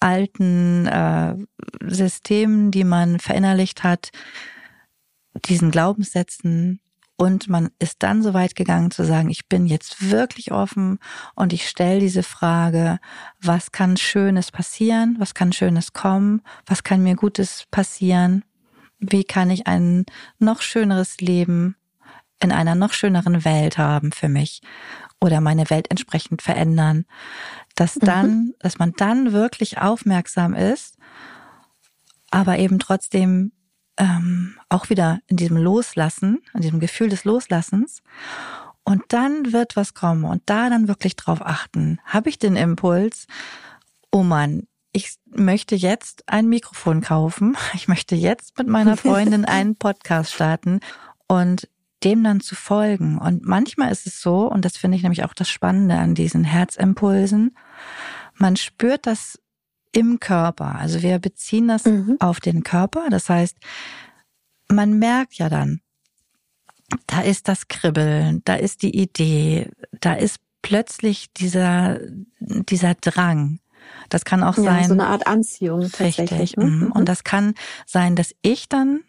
[0.00, 1.36] alten äh,
[1.82, 4.10] Systemen, die man verinnerlicht hat,
[5.44, 6.80] diesen Glaubenssätzen.
[7.16, 10.98] Und man ist dann so weit gegangen zu sagen, ich bin jetzt wirklich offen
[11.34, 12.98] und ich stelle diese Frage,
[13.42, 18.42] was kann Schönes passieren, was kann Schönes kommen, was kann mir Gutes passieren,
[18.98, 20.06] wie kann ich ein
[20.38, 21.76] noch schöneres Leben
[22.42, 24.62] in einer noch schöneren Welt haben für mich
[25.20, 27.04] oder meine Welt entsprechend verändern
[27.80, 28.00] dass mhm.
[28.00, 28.54] dann, mhm.
[28.58, 30.98] dass man dann wirklich aufmerksam ist,
[32.30, 33.52] aber eben trotzdem
[33.96, 38.02] ähm, auch wieder in diesem Loslassen, in diesem Gefühl des Loslassens.
[38.84, 42.00] Und dann wird was kommen und da dann wirklich drauf achten.
[42.04, 43.26] Habe ich den Impuls,
[44.12, 47.56] oh Mann, ich möchte jetzt ein Mikrofon kaufen.
[47.74, 50.80] Ich möchte jetzt mit meiner Freundin einen Podcast starten
[51.28, 51.66] und
[52.04, 53.18] dem dann zu folgen.
[53.18, 56.44] Und manchmal ist es so, und das finde ich nämlich auch das Spannende an diesen
[56.44, 57.56] Herzimpulsen,
[58.34, 59.38] man spürt das
[59.92, 60.76] im Körper.
[60.76, 62.16] Also wir beziehen das mhm.
[62.20, 63.08] auf den Körper.
[63.10, 63.56] Das heißt,
[64.68, 65.80] man merkt ja dann,
[67.06, 71.98] da ist das Kribbeln, da ist die Idee, da ist plötzlich dieser,
[72.38, 73.60] dieser Drang.
[74.08, 74.88] Das kann auch ja, sein.
[74.88, 76.32] So eine Art Anziehung tatsächlich.
[76.32, 76.56] Richtig.
[76.56, 76.64] Ne?
[76.64, 76.92] Mhm.
[76.92, 77.54] Und das kann
[77.86, 79.00] sein, dass ich dann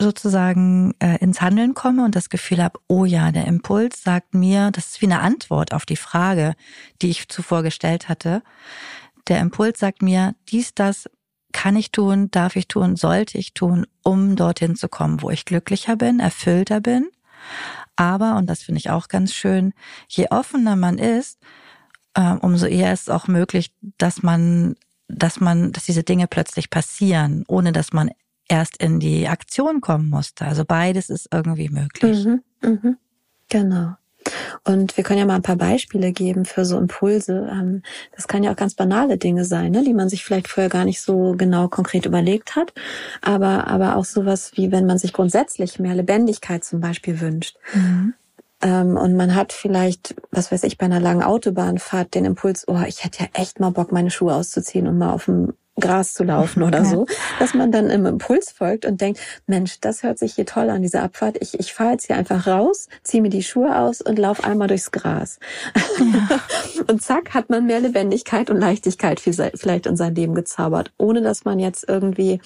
[0.00, 4.70] sozusagen äh, ins Handeln komme und das Gefühl habe, oh ja, der Impuls sagt mir,
[4.70, 6.54] das ist wie eine Antwort auf die Frage,
[7.02, 8.42] die ich zuvor gestellt hatte.
[9.26, 11.10] Der Impuls sagt mir, dies, das
[11.52, 15.44] kann ich tun, darf ich tun, sollte ich tun, um dorthin zu kommen, wo ich
[15.44, 17.08] glücklicher bin, erfüllter bin.
[17.96, 19.72] Aber, und das finde ich auch ganz schön,
[20.08, 21.40] je offener man ist,
[22.14, 24.76] äh, umso eher ist es auch möglich, dass man,
[25.08, 28.10] dass man, dass diese Dinge plötzlich passieren, ohne dass man
[28.48, 30.44] erst in die Aktion kommen musste.
[30.44, 32.24] Also beides ist irgendwie möglich.
[32.24, 32.96] Mhm, mhm.
[33.48, 33.94] Genau.
[34.64, 37.48] Und wir können ja mal ein paar Beispiele geben für so Impulse.
[37.50, 37.82] Ähm,
[38.14, 40.84] das kann ja auch ganz banale Dinge sein, ne, die man sich vielleicht vorher gar
[40.84, 42.72] nicht so genau konkret überlegt hat.
[43.22, 47.56] Aber, aber auch sowas wie, wenn man sich grundsätzlich mehr Lebendigkeit zum Beispiel wünscht.
[47.72, 48.14] Mhm.
[48.60, 52.82] Ähm, und man hat vielleicht, was weiß ich, bei einer langen Autobahnfahrt den Impuls, oh,
[52.86, 56.24] ich hätte ja echt mal Bock, meine Schuhe auszuziehen und mal auf dem Gras zu
[56.24, 57.06] laufen oder so,
[57.38, 60.82] dass man dann im Impuls folgt und denkt, Mensch, das hört sich hier toll an,
[60.82, 61.36] diese Abfahrt.
[61.40, 64.68] Ich, ich fahre jetzt hier einfach raus, ziehe mir die Schuhe aus und laufe einmal
[64.68, 65.38] durchs Gras.
[65.98, 66.40] Ja.
[66.86, 71.44] und zack, hat man mehr Lebendigkeit und Leichtigkeit vielleicht in sein Leben gezaubert, ohne dass
[71.44, 72.40] man jetzt irgendwie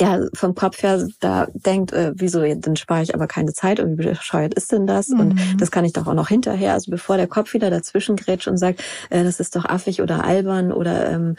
[0.00, 3.98] ja, vom Kopf her da denkt, äh, wieso, dann spare ich aber keine Zeit und
[3.98, 5.08] wie bescheuert ist denn das?
[5.08, 5.20] Mhm.
[5.20, 6.72] Und das kann ich doch auch noch hinterher.
[6.72, 10.24] Also bevor der Kopf wieder dazwischen grätscht und sagt, äh, das ist doch affig oder
[10.24, 11.36] albern oder ähm,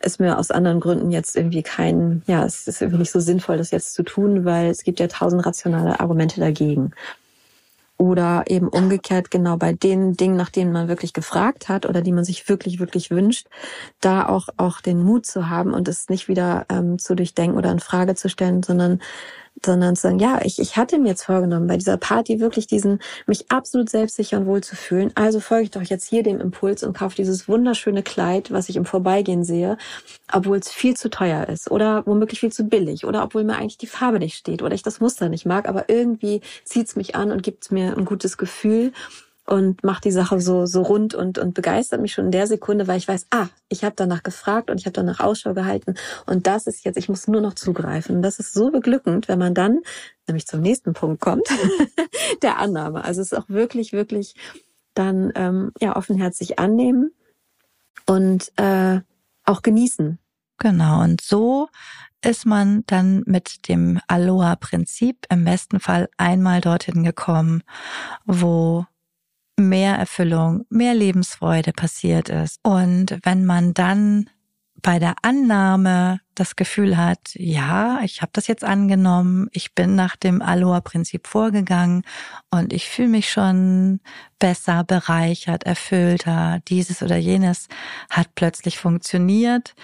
[0.00, 3.58] ist mir aus anderen Gründen jetzt irgendwie kein, ja, es ist irgendwie nicht so sinnvoll,
[3.58, 6.92] das jetzt zu tun, weil es gibt ja tausend rationale Argumente dagegen.
[8.04, 12.12] Oder eben umgekehrt genau bei den Dingen, nach denen man wirklich gefragt hat oder die
[12.12, 13.46] man sich wirklich, wirklich wünscht,
[14.02, 17.72] da auch, auch den Mut zu haben und es nicht wieder ähm, zu durchdenken oder
[17.72, 19.00] in Frage zu stellen, sondern
[19.64, 23.00] sondern zu sagen, ja, ich, ich hatte mir jetzt vorgenommen, bei dieser Party wirklich diesen,
[23.26, 25.12] mich absolut selbstsicher und wohl zu fühlen.
[25.14, 28.76] Also folge ich doch jetzt hier dem Impuls und kaufe dieses wunderschöne Kleid, was ich
[28.76, 29.78] im Vorbeigehen sehe,
[30.32, 33.78] obwohl es viel zu teuer ist oder womöglich viel zu billig oder obwohl mir eigentlich
[33.78, 37.14] die Farbe nicht steht oder ich das Muster nicht mag, aber irgendwie zieht es mich
[37.14, 38.92] an und gibt mir ein gutes Gefühl
[39.46, 42.88] und macht die Sache so so rund und und begeistert mich schon in der Sekunde,
[42.88, 45.94] weil ich weiß, ah, ich habe danach gefragt und ich habe danach Ausschau gehalten
[46.26, 48.16] und das ist jetzt, ich muss nur noch zugreifen.
[48.16, 49.80] Und das ist so beglückend, wenn man dann
[50.26, 51.46] nämlich zum nächsten Punkt kommt,
[52.42, 53.04] der Annahme.
[53.04, 54.34] Also es ist auch wirklich wirklich
[54.94, 57.12] dann ähm, ja offenherzig annehmen
[58.06, 59.00] und äh,
[59.44, 60.18] auch genießen.
[60.58, 61.68] Genau und so
[62.24, 67.62] ist man dann mit dem Aloha-Prinzip im besten Fall einmal dorthin gekommen,
[68.24, 68.86] wo
[69.58, 72.58] mehr Erfüllung, mehr Lebensfreude passiert ist.
[72.62, 74.28] Und wenn man dann
[74.82, 80.14] bei der Annahme das Gefühl hat, ja, ich habe das jetzt angenommen, ich bin nach
[80.14, 82.02] dem Aloha-Prinzip vorgegangen
[82.50, 84.00] und ich fühle mich schon
[84.38, 87.68] besser, bereichert, erfüllter, dieses oder jenes
[88.10, 89.74] hat plötzlich funktioniert,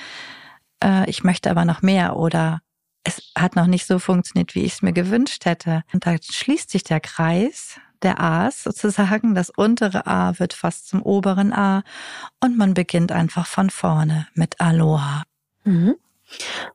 [0.85, 2.61] äh, ich möchte aber noch mehr oder
[3.03, 5.83] es hat noch nicht so funktioniert, wie ich es mir gewünscht hätte.
[5.95, 9.35] Und da schließt sich der Kreis der A's sozusagen.
[9.35, 11.83] Das untere A wird fast zum oberen A
[12.41, 15.23] und man beginnt einfach von vorne mit Aloha.
[15.65, 15.97] Mhm.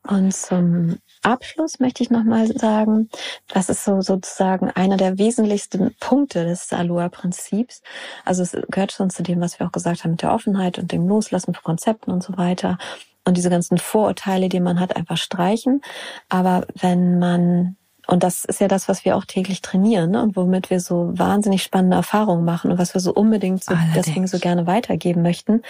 [0.04, 3.10] Und zum Abschluss möchte ich nochmal sagen,
[3.48, 7.82] das ist so sozusagen einer der wesentlichsten Punkte des Aloha-Prinzips.
[8.26, 10.92] Also es gehört schon zu dem, was wir auch gesagt haben mit der Offenheit und
[10.92, 12.78] dem Loslassen von Konzepten und so weiter.
[13.24, 15.82] Und diese ganzen Vorurteile, die man hat, einfach streichen.
[16.30, 17.78] Aber wenn man
[18.08, 20.22] und das ist ja das, was wir auch täglich trainieren ne?
[20.22, 24.28] und womit wir so wahnsinnig spannende Erfahrungen machen und was wir so unbedingt so, deswegen
[24.28, 25.62] so gerne weitergeben möchten,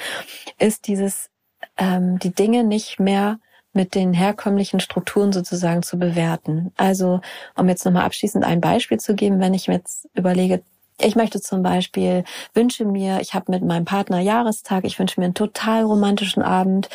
[0.58, 1.30] ist dieses,
[1.78, 3.40] ähm, die Dinge nicht mehr
[3.74, 6.72] mit den herkömmlichen Strukturen sozusagen zu bewerten.
[6.78, 7.20] Also,
[7.56, 10.64] um jetzt nochmal abschließend ein Beispiel zu geben, wenn ich mir jetzt überlege,
[11.00, 15.26] ich möchte zum Beispiel, wünsche mir, ich habe mit meinem Partner Jahrestag, ich wünsche mir
[15.26, 16.90] einen total romantischen Abend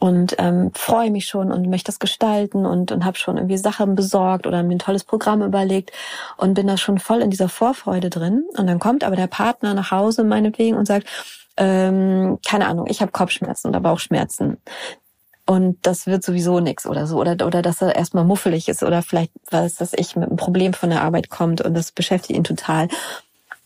[0.00, 3.94] und ähm, freue mich schon und möchte das gestalten und, und habe schon irgendwie Sachen
[3.94, 5.92] besorgt oder mir ein tolles Programm überlegt
[6.38, 8.44] und bin da schon voll in dieser Vorfreude drin.
[8.56, 11.06] Und dann kommt aber der Partner nach Hause meinetwegen und sagt,
[11.58, 14.56] ähm, keine Ahnung, ich habe Kopfschmerzen oder Bauchschmerzen.
[15.46, 17.18] Und das wird sowieso nix oder so.
[17.18, 20.72] Oder, oder dass er erstmal muffelig ist oder vielleicht, weiß, dass ich mit einem Problem
[20.72, 22.88] von der Arbeit kommt und das beschäftigt ihn total.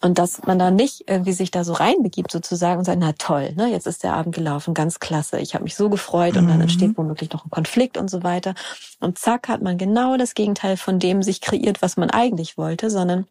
[0.05, 3.55] Und dass man da nicht irgendwie sich da so reinbegibt sozusagen und sagt, na toll,
[3.57, 6.57] ne, jetzt ist der Abend gelaufen, ganz klasse, ich habe mich so gefreut und dann
[6.57, 6.65] mhm.
[6.65, 8.55] entsteht womöglich noch ein Konflikt und so weiter.
[9.01, 12.91] Und zack hat man genau das Gegenteil von dem sich kreiert, was man eigentlich wollte,
[12.91, 13.25] sondern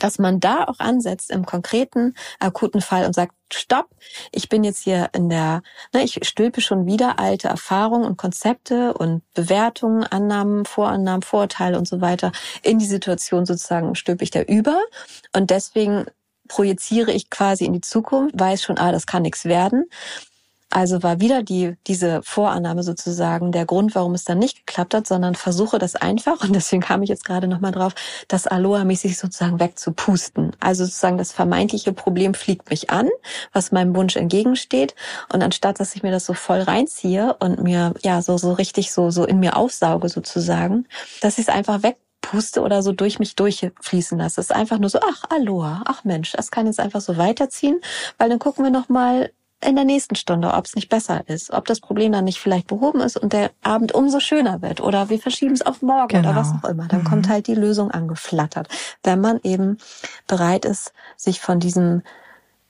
[0.00, 3.88] dass man da auch ansetzt im konkreten, akuten Fall und sagt, stopp,
[4.32, 5.62] ich bin jetzt hier in der,
[5.94, 11.88] ne, ich stülpe schon wieder alte Erfahrungen und Konzepte und Bewertungen, Annahmen, Vorannahmen, Vorurteile und
[11.88, 12.32] so weiter
[12.62, 14.78] in die Situation sozusagen stülpe ich da über.
[15.34, 16.06] Und deswegen
[16.48, 19.84] projiziere ich quasi in die Zukunft, weiß schon, ah, das kann nichts werden
[20.70, 25.06] also war wieder die, diese Vorannahme sozusagen der Grund, warum es dann nicht geklappt hat,
[25.06, 27.94] sondern versuche das einfach, und deswegen kam ich jetzt gerade nochmal drauf,
[28.28, 30.52] das Aloha-mäßig sozusagen wegzupusten.
[30.60, 33.08] Also sozusagen das vermeintliche Problem fliegt mich an,
[33.52, 34.94] was meinem Wunsch entgegensteht.
[35.32, 38.92] Und anstatt, dass ich mir das so voll reinziehe und mir, ja, so, so richtig
[38.92, 40.86] so, so in mir aufsauge sozusagen,
[41.22, 44.40] dass ich es einfach weg puste oder so durch mich durchfließen lasse.
[44.40, 47.80] Es ist einfach nur so, ach, Aloha, ach Mensch, das kann jetzt einfach so weiterziehen,
[48.18, 49.30] weil dann gucken wir noch mal
[49.64, 52.68] in der nächsten Stunde, ob es nicht besser ist, ob das Problem dann nicht vielleicht
[52.68, 56.30] behoben ist und der Abend umso schöner wird oder wir verschieben es auf morgen genau.
[56.30, 56.86] oder was auch immer.
[56.86, 57.04] Dann mhm.
[57.04, 58.68] kommt halt die Lösung angeflattert,
[59.02, 59.78] wenn man eben
[60.26, 62.02] bereit ist, sich von diesem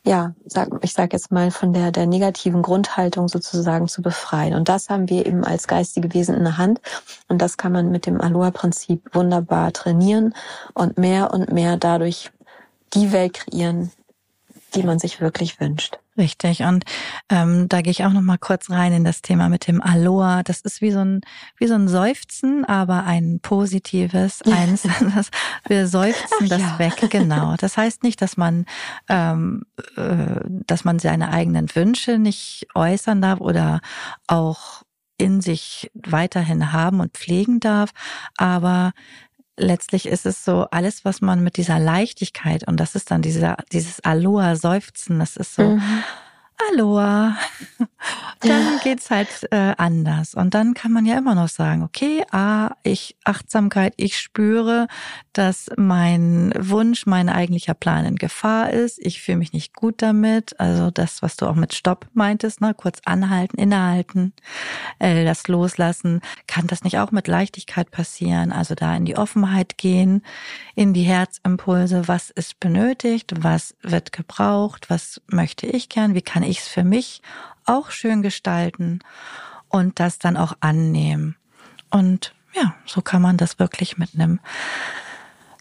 [0.05, 4.55] ja, sag, ich sage jetzt mal von der der negativen Grundhaltung sozusagen zu befreien.
[4.55, 6.81] Und das haben wir eben als geistige Wesen in der Hand.
[7.29, 10.35] Und das kann man mit dem Aloha-Prinzip wunderbar trainieren
[10.72, 12.31] und mehr und mehr dadurch
[12.94, 13.90] die Welt kreieren,
[14.74, 15.98] die man sich wirklich wünscht.
[16.18, 16.62] Richtig.
[16.62, 16.85] Und
[17.31, 20.42] ähm, da gehe ich auch noch mal kurz rein in das Thema mit dem Aloha.
[20.42, 21.20] Das ist wie so ein
[21.59, 24.83] wie so ein Seufzen, aber ein positives, eins.
[25.14, 25.31] Das,
[25.66, 26.78] wir seufzen Ach, das ja.
[26.78, 27.54] weg, genau.
[27.57, 28.66] Das heißt nicht, dass man
[29.09, 29.62] ähm,
[29.96, 33.81] äh, dass man seine eigenen Wünsche nicht äußern darf oder
[34.26, 34.83] auch
[35.18, 37.90] in sich weiterhin haben und pflegen darf,
[38.37, 38.92] aber
[39.59, 43.57] letztlich ist es so, alles, was man mit dieser Leichtigkeit, und das ist dann dieser,
[43.73, 46.03] dieses Aloha-Seufzen, das ist so, mhm.
[46.73, 47.37] Aloha,
[48.40, 50.33] dann geht's halt äh, anders.
[50.33, 54.88] Und dann kann man ja immer noch sagen, okay, ah, ich Achtsamkeit, ich spüre,
[55.35, 58.98] dass mein Wunsch, mein eigentlicher Plan in Gefahr ist.
[58.98, 60.59] Ich fühle mich nicht gut damit.
[60.59, 64.33] Also das, was du auch mit Stopp meintest, ne, kurz anhalten, innehalten,
[65.01, 66.22] äh, das loslassen.
[66.46, 68.53] Kann das nicht auch mit Leichtigkeit passieren?
[68.53, 70.22] Also da in die Offenheit gehen,
[70.77, 72.09] in die Herzimpulse.
[72.09, 73.35] Was ist benötigt?
[73.38, 74.88] Was wird gebraucht?
[74.88, 76.14] Was möchte ich gern?
[76.14, 77.20] Wie kann ich es für mich
[77.68, 79.00] auch schön gestalten
[79.68, 81.37] und das dann auch annehmen.
[81.90, 84.40] Und ja, so kann man das wirklich mit einem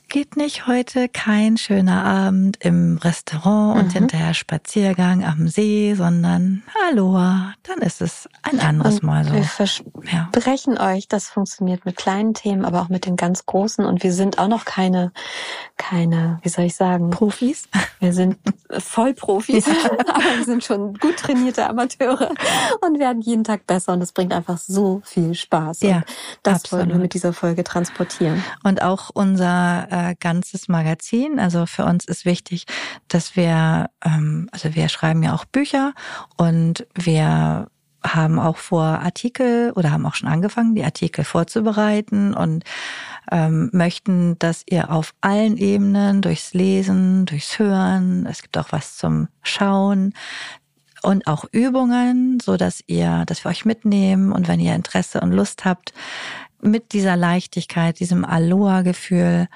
[0.08, 3.82] geht nicht heute kein schöner Abend im Restaurant mhm.
[3.82, 9.34] und hinterher Spaziergang am See, sondern Aloha, dann ist es ein anderes und Mal so.
[9.34, 10.94] Wir versprechen ja.
[10.94, 14.40] euch, das funktioniert mit kleinen Themen, aber auch mit den ganz großen und wir sind
[14.40, 15.12] auch noch keine,
[15.78, 17.10] keine, wie soll ich sagen?
[17.10, 17.68] Profis.
[18.00, 18.38] Wir sind
[18.70, 19.68] Vollprofis,
[20.08, 22.32] aber wir sind schon gut trainierte Amateure
[22.82, 25.82] und werden jeden Tag besser und es bringt einfach so viel Spaß.
[25.82, 26.06] Ja, und
[26.44, 26.86] das absolut.
[26.86, 28.44] wollen wir mit dieser Folge transportieren.
[28.64, 31.40] Und auch unser äh, ganzes Magazin.
[31.40, 32.66] Also für uns ist wichtig,
[33.08, 35.94] dass wir, ähm, also wir schreiben ja auch Bücher
[36.38, 37.68] und wir
[38.04, 42.64] haben auch vor Artikel oder haben auch schon angefangen, die Artikel vorzubereiten und
[43.32, 48.98] ähm, möchten, dass ihr auf allen Ebenen durchs Lesen, durchs Hören, es gibt auch was
[48.98, 50.14] zum Schauen,
[51.04, 55.32] und auch Übungen, so dass ihr, dass wir euch mitnehmen und wenn ihr Interesse und
[55.32, 55.94] Lust habt,
[56.62, 59.48] mit dieser Leichtigkeit, diesem Aloha-Gefühl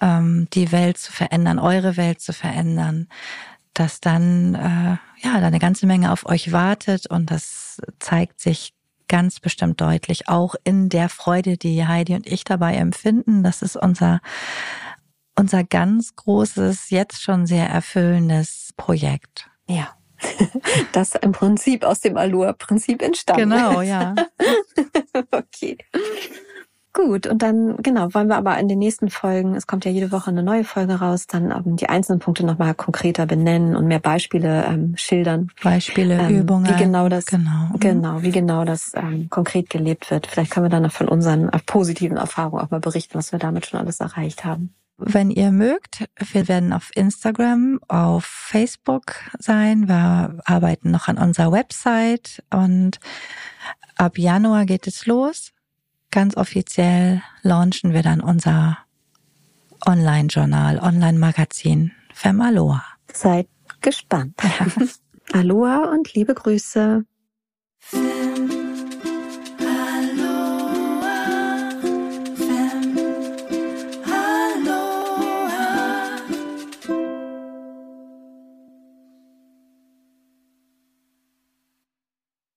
[0.00, 3.08] ähm, die Welt zu verändern, eure Welt zu verändern,
[3.74, 8.74] dass dann äh, ja da eine ganze Menge auf euch wartet und das zeigt sich
[9.08, 13.42] ganz bestimmt deutlich auch in der Freude, die Heidi und ich dabei empfinden.
[13.42, 14.20] Das ist unser
[15.38, 19.50] unser ganz großes, jetzt schon sehr erfüllendes Projekt.
[19.66, 19.96] Ja.
[20.92, 23.50] Das im Prinzip aus dem Aloha-Prinzip entstanden.
[23.50, 24.14] Genau, ja.
[25.30, 25.78] okay.
[26.94, 30.12] Gut, und dann, genau, wollen wir aber in den nächsten Folgen, es kommt ja jede
[30.12, 33.98] Woche eine neue Folge raus, dann ähm, die einzelnen Punkte nochmal konkreter benennen und mehr
[33.98, 35.50] Beispiele ähm, schildern.
[35.62, 36.68] Beispiele, ähm, Übungen.
[36.68, 40.26] Wie genau das, genau, genau wie genau das ähm, konkret gelebt wird.
[40.26, 43.38] Vielleicht können wir dann noch von unseren äh, positiven Erfahrungen auch mal berichten, was wir
[43.38, 44.74] damit schon alles erreicht haben.
[45.04, 49.88] Wenn ihr mögt, wir werden auf Instagram, auf Facebook sein.
[49.88, 53.00] Wir arbeiten noch an unserer Website und
[53.96, 55.52] ab Januar geht es los
[56.12, 58.78] ganz offiziell launchen wir dann unser
[59.84, 62.84] Online-Journal, Online-Magazin Femaloa.
[63.12, 63.48] Seid
[63.80, 64.34] gespannt.
[64.44, 64.66] Ja.
[65.32, 67.04] Aloha und liebe Grüße.
[67.80, 68.31] Fem